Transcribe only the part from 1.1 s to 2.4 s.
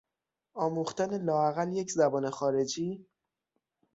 لااقل یک زبان